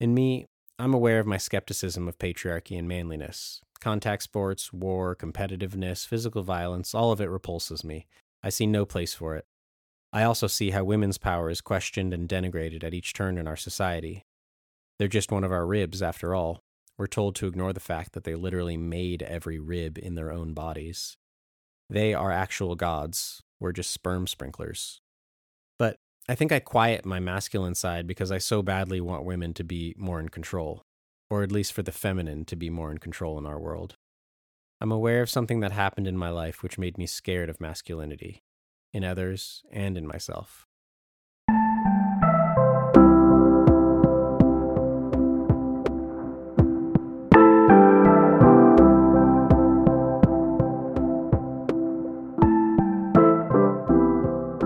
In 0.00 0.14
me, 0.14 0.46
I'm 0.78 0.94
aware 0.94 1.20
of 1.20 1.26
my 1.26 1.36
skepticism 1.36 2.08
of 2.08 2.18
patriarchy 2.18 2.78
and 2.78 2.88
manliness. 2.88 3.60
Contact 3.80 4.22
sports, 4.22 4.72
war, 4.72 5.14
competitiveness, 5.14 6.06
physical 6.06 6.42
violence, 6.42 6.94
all 6.94 7.12
of 7.12 7.20
it 7.20 7.28
repulses 7.28 7.84
me. 7.84 8.06
I 8.42 8.48
see 8.48 8.66
no 8.66 8.86
place 8.86 9.12
for 9.12 9.36
it. 9.36 9.44
I 10.10 10.22
also 10.22 10.46
see 10.46 10.70
how 10.70 10.84
women's 10.84 11.18
power 11.18 11.50
is 11.50 11.60
questioned 11.60 12.14
and 12.14 12.26
denigrated 12.28 12.82
at 12.82 12.94
each 12.94 13.12
turn 13.12 13.36
in 13.36 13.46
our 13.46 13.56
society. 13.56 14.24
They're 14.98 15.06
just 15.08 15.30
one 15.32 15.44
of 15.44 15.52
our 15.52 15.66
ribs, 15.66 16.00
after 16.00 16.34
all. 16.34 16.60
We're 16.96 17.06
told 17.08 17.34
to 17.36 17.46
ignore 17.46 17.74
the 17.74 17.80
fact 17.80 18.12
that 18.12 18.24
they 18.24 18.34
literally 18.34 18.78
made 18.78 19.22
every 19.22 19.58
rib 19.58 19.98
in 19.98 20.14
their 20.14 20.32
own 20.32 20.54
bodies. 20.54 21.16
They 21.90 22.14
are 22.14 22.30
actual 22.30 22.74
gods. 22.74 23.42
We're 23.60 23.72
just 23.72 23.90
sperm 23.90 24.26
sprinklers. 24.26 25.00
But 25.78 25.96
I 26.28 26.34
think 26.34 26.52
I 26.52 26.60
quiet 26.60 27.04
my 27.04 27.20
masculine 27.20 27.74
side 27.74 28.06
because 28.06 28.32
I 28.32 28.38
so 28.38 28.62
badly 28.62 29.00
want 29.00 29.24
women 29.24 29.54
to 29.54 29.64
be 29.64 29.94
more 29.96 30.20
in 30.20 30.28
control, 30.28 30.82
or 31.30 31.42
at 31.42 31.52
least 31.52 31.72
for 31.72 31.82
the 31.82 31.92
feminine 31.92 32.44
to 32.46 32.56
be 32.56 32.70
more 32.70 32.90
in 32.90 32.98
control 32.98 33.38
in 33.38 33.46
our 33.46 33.58
world. 33.60 33.96
I'm 34.80 34.92
aware 34.92 35.22
of 35.22 35.30
something 35.30 35.60
that 35.60 35.72
happened 35.72 36.08
in 36.08 36.16
my 36.16 36.30
life 36.30 36.62
which 36.62 36.78
made 36.78 36.98
me 36.98 37.06
scared 37.06 37.48
of 37.48 37.60
masculinity, 37.60 38.42
in 38.92 39.04
others 39.04 39.62
and 39.70 39.96
in 39.96 40.06
myself. 40.06 40.66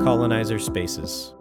Colonizer 0.06 0.60
Spaces. 0.60 1.34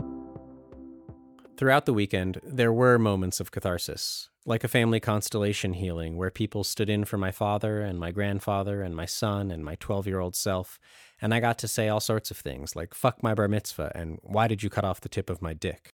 Throughout 1.55 1.85
the 1.85 1.93
weekend, 1.93 2.41
there 2.43 2.73
were 2.73 2.97
moments 2.97 3.39
of 3.39 3.51
catharsis, 3.51 4.31
like 4.43 4.63
a 4.63 4.67
family 4.67 4.99
constellation 4.99 5.73
healing 5.73 6.17
where 6.17 6.31
people 6.31 6.63
stood 6.63 6.89
in 6.89 7.05
for 7.05 7.19
my 7.19 7.29
father 7.29 7.81
and 7.81 7.99
my 7.99 8.09
grandfather 8.09 8.81
and 8.81 8.95
my 8.95 9.05
son 9.05 9.51
and 9.51 9.63
my 9.63 9.75
12 9.75 10.07
year 10.07 10.19
old 10.19 10.35
self, 10.35 10.79
and 11.21 11.31
I 11.31 11.39
got 11.39 11.59
to 11.59 11.67
say 11.67 11.89
all 11.89 11.99
sorts 11.99 12.31
of 12.31 12.37
things 12.37 12.75
like 12.75 12.95
fuck 12.95 13.21
my 13.21 13.35
bar 13.35 13.47
mitzvah 13.47 13.91
and 13.93 14.17
why 14.23 14.47
did 14.47 14.63
you 14.63 14.71
cut 14.71 14.83
off 14.83 14.99
the 14.99 15.09
tip 15.09 15.29
of 15.29 15.43
my 15.43 15.53
dick? 15.53 15.89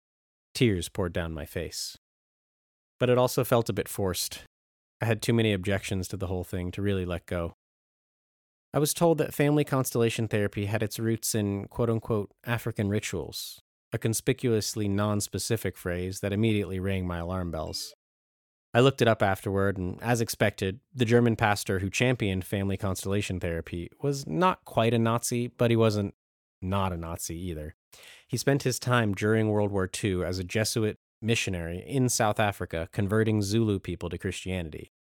Tears 0.56 0.88
poured 0.88 1.12
down 1.12 1.34
my 1.34 1.46
face. 1.46 1.98
But 3.01 3.10
it 3.10 3.18
also 3.18 3.44
felt 3.44 3.68
a 3.68 3.74
bit 3.74 3.90
forced. 3.90 4.44
I 5.01 5.06
had 5.08 5.22
too 5.22 5.34
many 5.34 5.51
objections 5.51 6.08
to 6.08 6.16
the 6.16 6.28
whole 6.28 6.46
thing 6.46 6.72
to 6.72 6.82
really 6.82 7.06
let 7.06 7.25
go. 7.25 7.51
I 8.74 8.80
was 8.80 8.94
told 8.94 9.18
that 9.18 9.34
family 9.34 9.66
constellation 9.66 10.28
therapy 10.28 10.66
had 10.66 10.82
its 10.82 10.98
roots 10.98 11.36
in 11.36 11.68
quote 11.68 11.90
unquote 11.90 12.32
African 12.46 12.88
rituals, 12.88 13.62
a 13.92 13.98
conspicuously 13.98 14.88
non-specific 14.88 15.78
phrase 15.78 16.22
that 16.22 16.32
immediately 16.32 16.80
rang 16.80 17.06
my 17.06 17.18
alarm 17.18 17.51
bells. 17.51 17.94
I 18.74 18.80
looked 18.80 19.01
it 19.01 19.08
up 19.10 19.22
afterward, 19.22 19.78
and 19.78 20.01
as 20.01 20.22
expected, 20.22 20.80
the 20.96 21.04
German 21.04 21.36
pastor 21.36 21.80
who 21.80 21.90
championed 21.90 22.46
family 22.46 22.78
constellation 22.78 23.42
therapy 23.42 23.90
was 24.01 24.25
not 24.25 24.63
quite 24.63 24.94
a 24.94 25.00
Nazi, 25.00 25.48
but 25.48 25.70
he 25.70 25.75
wasn't 25.75 26.13
not 26.62 26.94
a 26.94 26.98
Nazi 26.98 27.38
either. 27.38 27.75
He 28.25 28.38
spent 28.38 28.63
his 28.63 28.80
time 28.80 29.13
during 29.13 29.50
World 29.50 29.72
War 29.72 29.90
II 30.01 30.24
as 30.24 30.40
a 30.40 30.46
Jesuit 30.46 30.98
missionary 31.22 31.84
in 31.86 32.08
South 32.08 32.40
Africa, 32.40 32.88
converting 32.94 33.42
Zulu 33.42 33.80
people 33.80 34.10
to 34.10 34.18
Christianity. 34.18 34.94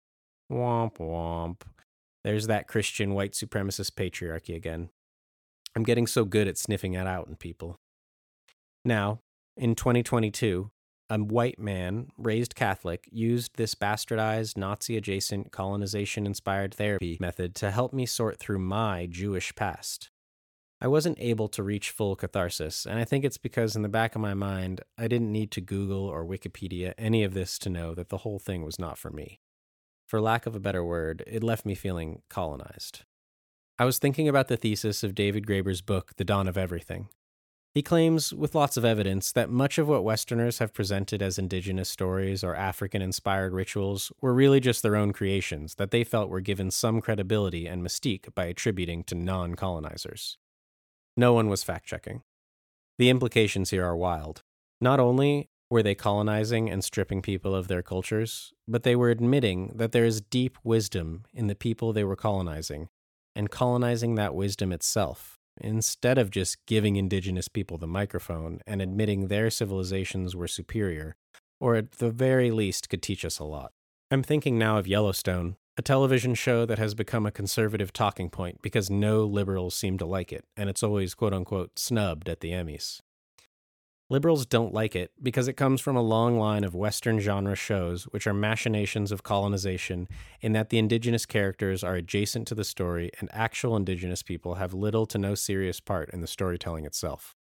Womp 0.51 0.97
womp. 0.97 1.61
There's 2.25 2.47
that 2.47 2.69
Christian 2.69 3.15
white 3.15 3.33
supremacist 3.33 3.93
patriarchy 3.93 4.55
again. 4.55 4.91
I'm 5.77 5.85
getting 5.85 6.07
so 6.07 6.25
good 6.25 6.49
at 6.49 6.59
sniffing 6.59 6.95
it 6.95 7.07
out 7.07 7.29
in 7.29 7.37
people. 7.37 7.79
Now, 8.85 9.21
in 9.57 9.75
2022, 9.75 10.71
a 11.11 11.19
white 11.19 11.59
man, 11.59 12.09
raised 12.19 12.55
Catholic, 12.55 13.09
used 13.11 13.57
this 13.57 13.75
bastardized 13.75 14.57
Nazi 14.57 14.97
adjacent 14.97 15.53
colonization 15.53 16.27
inspired 16.27 16.75
therapy 16.75 17.17
method 17.21 17.55
to 17.57 17.71
help 17.71 17.93
me 17.93 18.07
sort 18.07 18.39
through 18.39 18.59
my 18.59 19.07
Jewish 19.07 19.55
past. 19.55 20.11
I 20.81 20.87
wasn't 20.87 21.19
able 21.19 21.49
to 21.49 21.63
reach 21.63 21.91
full 21.91 22.15
catharsis, 22.15 22.87
and 22.87 23.01
I 23.01 23.05
think 23.05 23.25
it's 23.25 23.39
because 23.39 23.75
in 23.75 23.83
the 23.83 23.89
back 23.89 24.15
of 24.15 24.21
my 24.21 24.35
mind, 24.35 24.83
I 24.97 25.09
didn't 25.09 25.33
need 25.33 25.51
to 25.53 25.61
Google 25.61 26.05
or 26.07 26.25
Wikipedia 26.25 26.95
any 26.97 27.25
of 27.25 27.35
this 27.35 27.59
to 27.61 27.71
know 27.71 27.95
that 27.95 28.11
the 28.11 28.19
whole 28.19 28.39
thing 28.39 28.63
was 28.63 28.79
not 28.79 28.97
for 28.97 29.11
me. 29.11 29.41
For 30.09 30.23
lack 30.23 30.47
of 30.47 30.57
a 30.57 30.61
better 30.61 30.83
word, 30.83 31.23
it 31.27 31.45
left 31.45 31.67
me 31.67 31.75
feeling 31.75 32.23
colonized. 32.31 33.03
I 33.79 33.85
was 33.85 33.99
thinking 33.99 34.27
about 34.27 34.49
the 34.49 34.57
thesis 34.57 35.05
of 35.05 35.15
David 35.15 35.47
Graeber's 35.47 35.83
book, 35.83 36.13
The 36.17 36.25
Dawn 36.25 36.49
of 36.49 36.57
Everything. 36.57 37.11
He 37.75 37.83
claims, 37.83 38.33
with 38.33 38.55
lots 38.55 38.79
of 38.79 38.87
evidence, 38.87 39.31
that 39.33 39.51
much 39.51 39.77
of 39.77 39.87
what 39.87 40.05
Westerners 40.05 40.61
have 40.61 40.73
presented 40.73 41.21
as 41.21 41.39
indigenous 41.39 41.91
stories 41.91 42.43
or 42.43 42.57
African 42.57 43.03
inspired 43.03 43.53
rituals 43.53 44.11
were 44.23 44.33
really 44.33 44.61
just 44.61 44.83
their 44.83 44.97
own 44.97 45.13
creations 45.13 45.75
that 45.75 45.91
they 45.91 46.05
felt 46.05 46.31
were 46.31 46.41
given 46.41 46.71
some 46.71 47.03
credibility 47.03 47.67
and 47.67 47.85
mystique 47.85 48.35
by 48.35 48.47
attributing 48.47 49.05
to 49.05 49.15
non 49.15 49.57
colonizers. 49.57 50.39
No 51.19 51.35
one 51.35 51.51
was 51.51 51.63
fact 51.63 51.85
checking. 51.85 52.23
The 52.97 53.11
implications 53.11 53.69
here 53.69 53.85
are 53.85 53.97
wild. 53.97 54.43
Not 54.81 55.01
only 55.01 55.51
were 55.71 55.83
they 55.83 55.95
colonizing 55.95 56.71
and 56.71 56.83
stripping 56.83 57.23
people 57.23 57.55
of 57.55 57.69
their 57.69 57.83
cultures, 57.83 58.53
but 58.67 58.83
they 58.83 58.97
were 58.97 59.11
admitting 59.11 59.73
that 59.75 59.93
there 59.93 60.05
is 60.05 60.21
deep 60.21 60.59
wisdom 60.65 61.25
in 61.33 61.47
the 61.47 61.55
people 61.55 61.93
they 61.93 62.05
were 62.05 62.17
colonizing, 62.17 62.89
and 63.37 63.51
colonizing 63.51 64.15
that 64.15 64.35
wisdom 64.35 64.73
itself, 64.73 65.39
instead 65.61 66.17
of 66.19 66.31
just 66.31 66.65
giving 66.67 66.97
indigenous 66.97 67.49
people 67.49 67.77
the 67.77 67.87
microphone 67.87 68.61
and 68.67 68.81
admitting 68.81 69.29
their 69.29 69.51
civilizations 69.51 70.35
were 70.35 70.49
superior, 70.49 71.17
or 71.61 71.77
at 71.77 71.93
the 71.93 72.11
very 72.11 72.51
least 72.51 72.89
could 72.89 73.03
teach 73.03 73.25
us 73.25 73.39
a 73.39 73.45
lot. 73.45 73.73
I'm 74.11 74.23
thinking 74.23 74.59
now 74.59 74.79
of 74.79 74.87
Yellowstone, 74.87 75.57
a 75.77 75.83
television 75.83 76.35
show 76.35 76.65
that 76.65 76.79
has 76.79 76.95
become 76.95 77.27
a 77.27 77.31
conservative 77.31 77.93
talking 77.93 78.31
point 78.31 78.63
because 78.63 78.91
no 78.91 79.25
liberals 79.25 79.75
seem 79.75 79.99
to 79.99 80.07
like 80.07 80.33
it, 80.33 80.45
and 80.57 80.71
it's 80.71 80.83
always 80.83 81.15
quote 81.15 81.35
unquote 81.35 81.79
snubbed 81.79 82.29
at 82.29 82.41
the 82.41 82.53
Emmys. 82.53 83.01
Liberals 84.11 84.47
don't 84.47 84.73
like 84.73 84.97
it 84.97 85.11
because 85.23 85.49
it 85.49 85.53
comes 85.59 85.83
from 85.83 85.95
a 85.95 86.03
long 86.03 86.39
line 86.39 86.65
of 86.65 86.75
Western 86.75 87.21
genre 87.21 87.55
shows 87.55 88.05
which 88.05 88.27
are 88.27 88.33
machinations 88.33 89.13
of 89.13 89.23
colonization 89.23 90.09
in 90.41 90.55
that 90.55 90.71
the 90.71 90.79
indigenous 90.79 91.27
characters 91.27 91.85
are 91.85 91.95
adjacent 91.95 92.49
to 92.49 92.55
the 92.55 92.65
story 92.65 93.11
and 93.21 93.29
actual 93.35 93.77
indigenous 93.77 94.23
people 94.23 94.55
have 94.55 94.73
little 94.73 95.05
to 95.05 95.19
no 95.19 95.35
serious 95.35 95.79
part 95.79 96.09
in 96.09 96.23
the 96.23 96.27
storytelling 96.27 96.87
itself. 96.87 97.37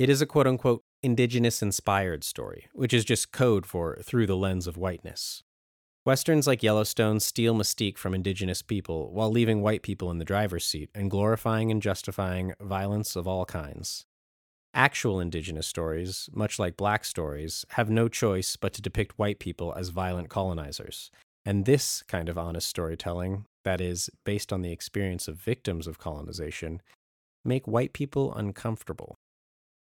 It 0.00 0.10
is 0.10 0.20
a 0.20 0.26
quote 0.26 0.48
unquote 0.48 0.82
indigenous 1.04 1.62
inspired 1.62 2.24
story, 2.24 2.66
which 2.72 2.92
is 2.92 3.04
just 3.04 3.30
code 3.30 3.64
for 3.64 3.98
through 4.02 4.26
the 4.26 4.36
lens 4.36 4.66
of 4.66 4.76
whiteness. 4.76 5.44
Westerns 6.04 6.48
like 6.48 6.64
Yellowstone 6.64 7.20
steal 7.20 7.54
mystique 7.54 7.96
from 7.96 8.12
indigenous 8.12 8.60
people 8.60 9.12
while 9.12 9.30
leaving 9.30 9.62
white 9.62 9.82
people 9.82 10.10
in 10.10 10.18
the 10.18 10.24
driver's 10.24 10.66
seat 10.66 10.90
and 10.96 11.12
glorifying 11.12 11.70
and 11.70 11.80
justifying 11.80 12.54
violence 12.60 13.14
of 13.14 13.28
all 13.28 13.44
kinds. 13.44 14.04
Actual 14.76 15.20
indigenous 15.20 15.66
stories, 15.66 16.28
much 16.34 16.58
like 16.58 16.76
black 16.76 17.02
stories, 17.02 17.64
have 17.70 17.88
no 17.88 18.08
choice 18.08 18.56
but 18.56 18.74
to 18.74 18.82
depict 18.82 19.18
white 19.18 19.38
people 19.38 19.72
as 19.74 19.88
violent 19.88 20.28
colonizers. 20.28 21.10
And 21.46 21.64
this 21.64 22.02
kind 22.02 22.28
of 22.28 22.36
honest 22.36 22.68
storytelling, 22.68 23.46
that 23.64 23.80
is, 23.80 24.10
based 24.24 24.52
on 24.52 24.60
the 24.60 24.72
experience 24.72 25.28
of 25.28 25.36
victims 25.36 25.86
of 25.86 25.96
colonization, 25.96 26.82
make 27.42 27.66
white 27.66 27.94
people 27.94 28.34
uncomfortable. 28.34 29.14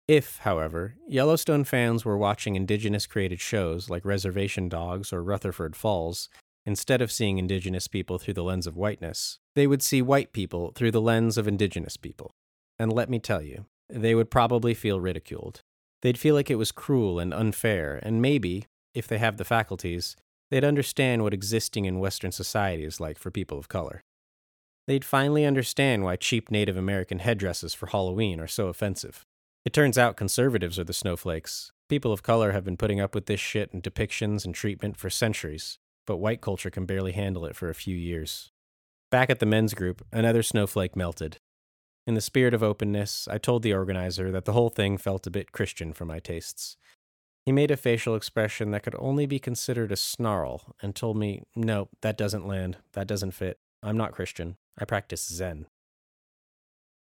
If, 0.07 0.37
however, 0.43 0.93
Yellowstone 1.07 1.63
fans 1.63 2.05
were 2.05 2.15
watching 2.15 2.55
indigenous 2.55 3.07
created 3.07 3.41
shows 3.41 3.89
like 3.89 4.05
Reservation 4.05 4.69
Dogs 4.69 5.11
or 5.11 5.23
Rutherford 5.23 5.75
Falls, 5.75 6.29
instead 6.63 7.01
of 7.01 7.11
seeing 7.11 7.39
indigenous 7.39 7.87
people 7.87 8.19
through 8.19 8.35
the 8.35 8.43
lens 8.43 8.67
of 8.67 8.77
whiteness, 8.77 9.39
they 9.55 9.65
would 9.65 9.81
see 9.81 10.03
white 10.03 10.31
people 10.31 10.73
through 10.75 10.91
the 10.91 11.01
lens 11.01 11.39
of 11.39 11.47
indigenous 11.47 11.97
people. 11.97 12.29
And 12.77 12.93
let 12.93 13.09
me 13.09 13.17
tell 13.17 13.41
you, 13.41 13.65
they 13.89 14.15
would 14.15 14.31
probably 14.31 14.73
feel 14.73 14.99
ridiculed. 14.99 15.61
They'd 16.01 16.17
feel 16.17 16.35
like 16.35 16.51
it 16.51 16.55
was 16.55 16.71
cruel 16.71 17.19
and 17.19 17.33
unfair, 17.33 17.99
and 18.03 18.21
maybe, 18.21 18.65
if 18.93 19.07
they 19.07 19.17
have 19.17 19.37
the 19.37 19.45
faculties, 19.45 20.15
they'd 20.51 20.63
understand 20.63 21.23
what 21.23 21.33
existing 21.33 21.85
in 21.85 21.99
Western 21.99 22.31
society 22.31 22.83
is 22.83 22.99
like 22.99 23.17
for 23.17 23.31
people 23.31 23.57
of 23.57 23.69
color. 23.69 24.01
They'd 24.87 25.05
finally 25.05 25.45
understand 25.45 26.03
why 26.03 26.15
cheap 26.15 26.51
Native 26.51 26.77
American 26.77 27.19
headdresses 27.19 27.73
for 27.73 27.87
Halloween 27.87 28.39
are 28.39 28.47
so 28.47 28.67
offensive. 28.67 29.25
It 29.65 29.73
turns 29.73 29.97
out 29.97 30.15
conservatives 30.15 30.77
are 30.77 30.83
the 30.83 30.93
snowflakes. 30.93 31.71
People 31.89 32.11
of 32.11 32.21
color 32.21 32.51
have 32.51 32.63
been 32.63 32.77
putting 32.77 32.99
up 32.99 33.15
with 33.15 33.25
this 33.25 33.39
shit 33.39 33.73
and 33.73 33.81
depictions 33.81 34.45
and 34.45 34.53
treatment 34.53 34.97
for 34.97 35.09
centuries, 35.09 35.79
but 36.05 36.17
white 36.17 36.41
culture 36.41 36.69
can 36.69 36.85
barely 36.85 37.13
handle 37.13 37.45
it 37.45 37.55
for 37.55 37.69
a 37.69 37.75
few 37.75 37.95
years. 37.95 38.51
Back 39.09 39.29
at 39.31 39.39
the 39.39 39.45
men's 39.45 39.73
group, 39.73 40.05
another 40.11 40.43
snowflake 40.43 40.95
melted. 40.95 41.37
In 42.07 42.13
the 42.13 42.21
spirit 42.21 42.53
of 42.53 42.61
openness, 42.61 43.27
I 43.27 43.39
told 43.39 43.63
the 43.63 43.73
organizer 43.73 44.31
that 44.31 44.45
the 44.45 44.53
whole 44.53 44.69
thing 44.69 44.97
felt 44.97 45.25
a 45.25 45.31
bit 45.31 45.51
Christian 45.51 45.91
for 45.91 46.05
my 46.05 46.19
tastes. 46.19 46.77
He 47.45 47.51
made 47.51 47.71
a 47.71 47.77
facial 47.77 48.15
expression 48.15 48.71
that 48.71 48.83
could 48.83 48.95
only 48.99 49.25
be 49.25 49.39
considered 49.39 49.91
a 49.91 49.95
snarl 49.95 50.75
and 50.81 50.95
told 50.95 51.17
me, 51.17 51.43
No, 51.55 51.89
that 52.01 52.17
doesn't 52.17 52.47
land. 52.47 52.77
That 52.93 53.07
doesn't 53.07 53.31
fit. 53.31 53.59
I'm 53.81 53.97
not 53.97 54.11
Christian. 54.11 54.57
I 54.77 54.85
practice 54.85 55.27
Zen. 55.27 55.67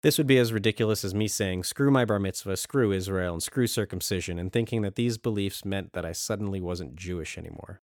This 0.02 0.18
would 0.18 0.26
be 0.26 0.38
as 0.38 0.52
ridiculous 0.52 1.04
as 1.04 1.14
me 1.14 1.28
saying, 1.28 1.62
screw 1.62 1.90
my 1.90 2.04
bar 2.04 2.18
mitzvah, 2.18 2.56
screw 2.56 2.90
Israel, 2.92 3.34
and 3.34 3.42
screw 3.42 3.68
circumcision, 3.68 4.38
and 4.38 4.52
thinking 4.52 4.82
that 4.82 4.96
these 4.96 5.16
beliefs 5.16 5.64
meant 5.64 5.92
that 5.92 6.04
I 6.04 6.10
suddenly 6.12 6.60
wasn't 6.60 6.96
Jewish 6.96 7.38
anymore. 7.38 7.80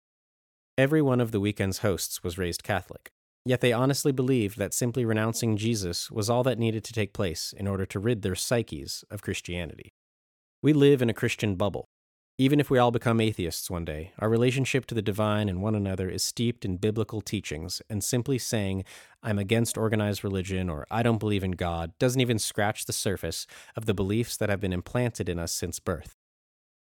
Every 0.78 1.02
one 1.02 1.20
of 1.20 1.30
the 1.30 1.40
weekend's 1.40 1.78
hosts 1.78 2.25
was 2.25 2.38
raised 2.38 2.62
Catholic, 2.62 3.10
yet 3.47 3.61
they 3.61 3.73
honestly 3.73 4.12
believed 4.12 4.59
that 4.59 4.75
simply 4.75 5.05
renouncing 5.05 5.57
Jesus 5.57 6.11
was 6.11 6.29
all 6.29 6.43
that 6.43 6.59
needed 6.59 6.85
to 6.85 6.93
take 6.93 7.12
place 7.12 7.55
in 7.57 7.67
order 7.67 7.87
to 7.87 7.99
rid 7.99 8.23
their 8.23 8.35
psyches 8.35 9.05
of 9.11 9.23
Christianity. 9.23 9.93
We 10.62 10.73
live 10.73 11.00
in 11.00 11.09
a 11.09 11.15
Christian 11.15 11.55
bubble, 11.55 11.88
even 12.38 12.61
if 12.61 12.69
we 12.69 12.79
all 12.79 12.91
become 12.91 13.19
atheists 13.19 13.71
one 13.71 13.87
day, 13.87 14.12
our 14.19 14.29
relationship 14.29 14.85
to 14.87 14.95
the 14.95 15.00
divine 15.00 15.49
and 15.49 15.62
one 15.62 15.75
another 15.75 16.11
is 16.11 16.23
steeped 16.23 16.67
in 16.67 16.76
biblical 16.76 17.23
teachings, 17.23 17.81
and 17.88 18.05
simply 18.05 18.37
saying, 18.37 18.85
I'm 19.23 19.38
against 19.38 19.79
organized 19.79 20.23
religion 20.23 20.69
or 20.69 20.87
I 20.91 21.03
don't 21.03 21.17
believe 21.17 21.43
in 21.43 21.53
God 21.53 21.93
doesn't 21.99 22.21
even 22.21 22.38
scratch 22.38 22.85
the 22.85 22.93
surface 22.93 23.47
of 23.75 23.87
the 23.87 23.95
beliefs 23.95 24.37
that 24.37 24.50
have 24.50 24.61
been 24.61 24.75
implanted 24.75 25.31
in 25.31 25.38
us 25.38 25.53
since 25.53 25.81
birth. 25.81 26.15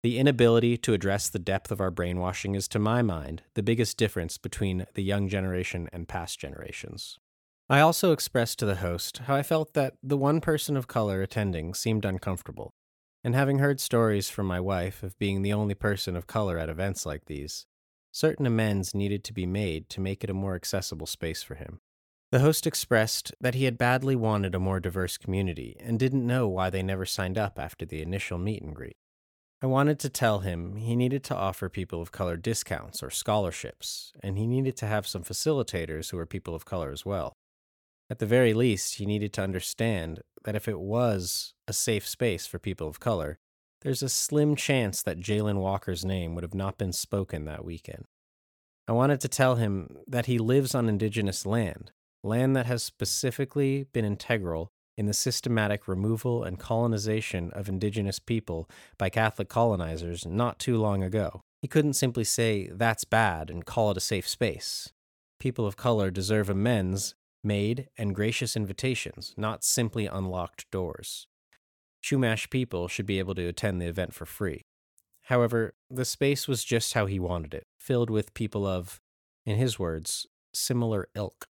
The 0.02 0.18
inability 0.18 0.76
to 0.78 0.92
address 0.92 1.28
the 1.28 1.38
depth 1.38 1.72
of 1.72 1.80
our 1.80 1.90
brainwashing 1.90 2.54
is, 2.54 2.68
to 2.68 2.78
my 2.78 3.02
mind, 3.02 3.42
the 3.54 3.62
biggest 3.62 3.96
difference 3.96 4.38
between 4.38 4.86
the 4.94 5.02
young 5.02 5.28
generation 5.28 5.88
and 5.92 6.06
past 6.06 6.38
generations. 6.38 7.18
I 7.68 7.80
also 7.80 8.12
expressed 8.12 8.60
to 8.60 8.66
the 8.66 8.76
host 8.76 9.18
how 9.26 9.34
I 9.34 9.42
felt 9.42 9.74
that 9.74 9.94
the 10.02 10.16
one 10.16 10.40
person 10.40 10.76
of 10.76 10.86
color 10.86 11.22
attending 11.22 11.74
seemed 11.74 12.04
uncomfortable 12.04 12.72
and 13.24 13.34
having 13.34 13.58
heard 13.58 13.80
stories 13.80 14.30
from 14.30 14.46
my 14.46 14.60
wife 14.60 15.02
of 15.02 15.18
being 15.18 15.42
the 15.42 15.52
only 15.52 15.74
person 15.74 16.14
of 16.14 16.28
color 16.28 16.58
at 16.58 16.68
events 16.68 17.04
like 17.04 17.24
these, 17.24 17.66
certain 18.12 18.46
amends 18.46 18.94
needed 18.94 19.24
to 19.24 19.32
be 19.32 19.46
made 19.46 19.88
to 19.88 20.00
make 20.00 20.22
it 20.22 20.30
a 20.30 20.34
more 20.34 20.54
accessible 20.54 21.08
space 21.08 21.42
for 21.42 21.56
him. 21.56 21.80
The 22.30 22.38
host 22.38 22.68
expressed 22.68 23.32
that 23.40 23.56
he 23.56 23.64
had 23.64 23.78
badly 23.78 24.14
wanted 24.14 24.54
a 24.54 24.60
more 24.60 24.78
diverse 24.78 25.18
community 25.18 25.76
and 25.80 25.98
didn't 25.98 26.24
know 26.24 26.46
why 26.46 26.70
they 26.70 26.84
never 26.84 27.04
signed 27.04 27.36
up 27.36 27.58
after 27.58 27.84
the 27.84 28.00
initial 28.00 28.38
meet 28.38 28.62
and 28.62 28.76
greet. 28.76 28.96
I 29.62 29.66
wanted 29.66 29.98
to 30.00 30.10
tell 30.10 30.40
him 30.40 30.76
he 30.76 30.94
needed 30.94 31.24
to 31.24 31.34
offer 31.34 31.70
people 31.70 32.02
of 32.02 32.12
color 32.12 32.36
discounts 32.36 33.02
or 33.02 33.08
scholarships, 33.08 34.12
and 34.22 34.36
he 34.36 34.46
needed 34.46 34.76
to 34.76 34.86
have 34.86 35.06
some 35.06 35.24
facilitators 35.24 36.10
who 36.10 36.18
were 36.18 36.26
people 36.26 36.54
of 36.54 36.66
color 36.66 36.90
as 36.90 37.06
well. 37.06 37.32
At 38.10 38.18
the 38.18 38.26
very 38.26 38.52
least, 38.52 38.96
he 38.96 39.06
needed 39.06 39.32
to 39.32 39.42
understand 39.42 40.20
that 40.44 40.54
if 40.54 40.68
it 40.68 40.78
was 40.78 41.54
a 41.66 41.72
safe 41.72 42.06
space 42.06 42.46
for 42.46 42.58
people 42.58 42.86
of 42.86 43.00
color, 43.00 43.38
there's 43.80 44.02
a 44.02 44.08
slim 44.10 44.56
chance 44.56 45.02
that 45.02 45.20
Jayland 45.20 45.58
Walker's 45.58 46.04
name 46.04 46.34
would 46.34 46.44
have 46.44 46.54
not 46.54 46.78
been 46.78 46.92
spoken 46.92 47.46
that 47.46 47.64
weekend. 47.64 48.04
I 48.86 48.92
wanted 48.92 49.20
to 49.22 49.28
tell 49.28 49.56
him 49.56 49.96
that 50.06 50.26
he 50.26 50.38
lives 50.38 50.74
on 50.74 50.88
indigenous 50.88 51.46
land, 51.46 51.92
land 52.22 52.54
that 52.56 52.66
has 52.66 52.82
specifically 52.82 53.86
been 53.92 54.04
integral 54.04 54.70
in 54.96 55.06
the 55.06 55.12
systematic 55.12 55.86
removal 55.86 56.42
and 56.42 56.58
colonization 56.58 57.50
of 57.52 57.68
indigenous 57.68 58.18
people 58.18 58.68
by 58.98 59.10
Catholic 59.10 59.48
colonizers 59.48 60.26
not 60.26 60.58
too 60.58 60.76
long 60.76 61.02
ago. 61.02 61.40
He 61.60 61.68
couldn't 61.68 61.94
simply 61.94 62.24
say, 62.24 62.68
that's 62.72 63.04
bad, 63.04 63.50
and 63.50 63.66
call 63.66 63.90
it 63.90 63.96
a 63.96 64.00
safe 64.00 64.28
space. 64.28 64.92
People 65.38 65.66
of 65.66 65.76
color 65.76 66.10
deserve 66.10 66.48
amends 66.48 67.14
made, 67.46 67.88
and 67.96 68.14
gracious 68.14 68.56
invitations, 68.56 69.32
not 69.36 69.64
simply 69.64 70.06
unlocked 70.06 70.70
doors. 70.70 71.26
Chumash 72.02 72.50
people 72.50 72.88
should 72.88 73.06
be 73.06 73.18
able 73.18 73.34
to 73.34 73.46
attend 73.46 73.80
the 73.80 73.86
event 73.86 74.12
for 74.12 74.26
free. 74.26 74.62
However, 75.24 75.74
the 75.90 76.04
space 76.04 76.46
was 76.46 76.64
just 76.64 76.94
how 76.94 77.06
he 77.06 77.18
wanted 77.18 77.54
it, 77.54 77.64
filled 77.80 78.10
with 78.10 78.34
people 78.34 78.66
of, 78.66 79.00
in 79.44 79.56
his 79.56 79.78
words, 79.78 80.26
similar 80.52 81.08
ilk. 81.14 81.46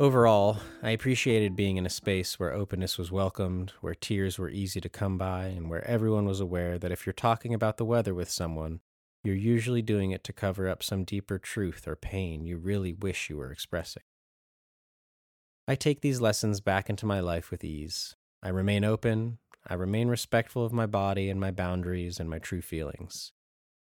Overall, 0.00 0.56
I 0.82 0.92
appreciated 0.92 1.54
being 1.54 1.76
in 1.76 1.84
a 1.84 1.90
space 1.90 2.40
where 2.40 2.54
openness 2.54 2.96
was 2.96 3.12
welcomed, 3.12 3.74
where 3.82 3.94
tears 3.94 4.38
were 4.38 4.48
easy 4.48 4.80
to 4.80 4.88
come 4.88 5.18
by, 5.18 5.48
and 5.48 5.68
where 5.68 5.86
everyone 5.86 6.24
was 6.24 6.40
aware 6.40 6.78
that 6.78 6.90
if 6.90 7.04
you're 7.04 7.12
talking 7.12 7.52
about 7.52 7.76
the 7.76 7.84
weather 7.84 8.14
with 8.14 8.30
someone, 8.30 8.80
you're 9.22 9.34
usually 9.34 9.82
doing 9.82 10.10
it 10.10 10.24
to 10.24 10.32
cover 10.32 10.70
up 10.70 10.82
some 10.82 11.04
deeper 11.04 11.38
truth 11.38 11.86
or 11.86 11.96
pain 11.96 12.46
you 12.46 12.56
really 12.56 12.94
wish 12.94 13.28
you 13.28 13.36
were 13.36 13.52
expressing. 13.52 14.02
I 15.68 15.74
take 15.74 16.00
these 16.00 16.22
lessons 16.22 16.62
back 16.62 16.88
into 16.88 17.04
my 17.04 17.20
life 17.20 17.50
with 17.50 17.62
ease. 17.62 18.16
I 18.42 18.48
remain 18.48 18.84
open, 18.84 19.36
I 19.66 19.74
remain 19.74 20.08
respectful 20.08 20.64
of 20.64 20.72
my 20.72 20.86
body 20.86 21.28
and 21.28 21.38
my 21.38 21.50
boundaries 21.50 22.18
and 22.18 22.30
my 22.30 22.38
true 22.38 22.62
feelings. 22.62 23.32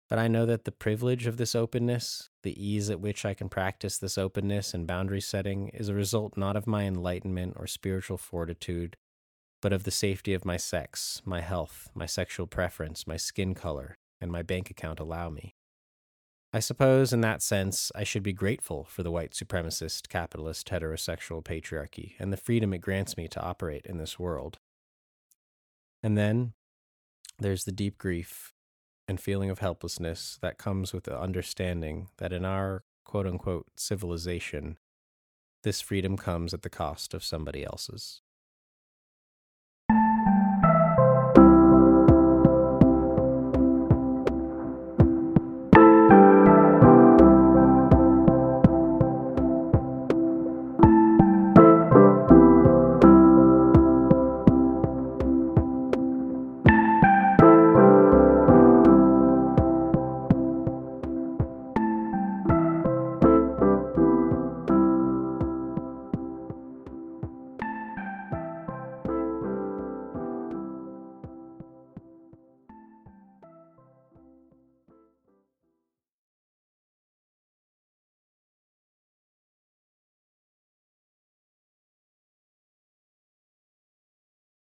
But 0.09 0.19
I 0.19 0.29
know 0.29 0.45
that 0.47 0.64
the 0.64 0.73
privilege 0.73 1.27
of 1.27 1.38
this 1.38 1.55
openness, 1.55 2.29
the 2.43 2.62
ease 2.62 2.90
at 2.90 3.01
which 3.01 3.25
I 3.25 3.35
can 3.35 3.49
practice 3.49 3.97
this 3.97 4.19
openness 4.19 4.75
and 4.75 4.87
boundary 4.87 5.21
setting, 5.21 5.69
is 5.69 5.88
a 5.88 5.95
result 5.95 6.37
not 6.37 6.57
of 6.57 6.67
my 6.67 6.85
enlightenment 6.85 7.55
or 7.57 7.67
spiritual 7.67 8.19
fortitude, 8.19 8.97
but 9.62 9.73
of 9.73 9.85
the 9.85 9.90
safety 9.90 10.35
of 10.35 10.45
my 10.45 10.59
sex, 10.59 11.23
my 11.25 11.40
health, 11.40 11.88
my 11.95 12.07
sexual 12.07 12.47
preference, 12.47 13.07
my 13.07 13.17
skin 13.17 13.55
color, 13.55 13.97
and 14.21 14.31
my 14.31 14.43
bank 14.43 14.71
account 14.71 15.01
allow 15.01 15.31
me. 15.31 15.55
I 16.55 16.61
suppose, 16.61 17.12
in 17.12 17.21
that 17.23 17.43
sense, 17.43 17.90
I 17.97 18.05
should 18.05 18.23
be 18.23 18.33
grateful 18.33 18.85
for 18.85 19.03
the 19.03 19.11
white 19.11 19.33
supremacist, 19.33 20.09
capitalist, 20.09 20.69
heterosexual 20.69 21.43
patriarchy 21.43 22.12
and 22.21 22.33
the 22.33 22.37
freedom 22.37 22.73
it 22.73 22.79
grants 22.79 23.17
me 23.17 23.27
to 23.27 23.43
operate 23.43 23.85
in 23.87 23.99
this 23.99 24.21
world. 24.21 24.59
And 26.01 26.17
then 26.17 26.53
there's 27.40 27.64
the 27.64 27.73
deep 27.73 27.99
grief 27.99 28.54
and 29.07 29.21
feeling 29.21 29.51
of 29.51 29.59
helplessness 29.59 30.38
that 30.40 30.59
comes 30.59 30.93
with 30.93 31.05
the 31.05 31.19
understanding 31.19 32.09
that 32.19 32.33
in 32.33 32.45
our 32.45 32.85
quote 33.05 33.27
unquote 33.27 33.67
civilization, 33.77 34.79
this 35.62 35.81
freedom 35.81 36.17
comes 36.17 36.53
at 36.53 36.62
the 36.62 36.71
cost 36.71 37.14
of 37.14 37.25
somebody 37.25 37.64
else's. 37.64 38.21